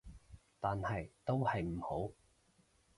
[0.59, 2.11] 但係都係唔好